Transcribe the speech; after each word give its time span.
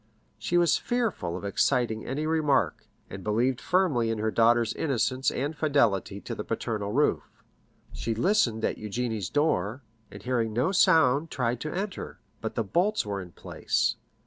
She 0.39 0.57
was 0.57 0.79
fearful 0.79 1.37
of 1.37 1.45
exciting 1.45 2.07
any 2.07 2.25
remark, 2.25 2.87
and 3.07 3.23
believed 3.23 3.61
firmly 3.61 4.09
in 4.09 4.17
her 4.17 4.31
daughter's 4.31 4.73
innocence 4.73 5.29
and 5.29 5.55
fidelity 5.55 6.19
to 6.21 6.33
the 6.33 6.43
paternal 6.43 6.91
roof. 6.91 7.43
She 7.93 8.15
listened 8.15 8.65
at 8.65 8.77
Eugénie's 8.77 9.29
door, 9.29 9.83
and 10.09 10.23
hearing 10.23 10.53
no 10.53 10.71
sound 10.71 11.29
tried 11.29 11.59
to 11.59 11.71
enter, 11.71 12.19
but 12.41 12.55
the 12.55 12.63
bolts 12.63 13.05
were 13.05 13.21
in 13.21 13.33
place. 13.33 13.97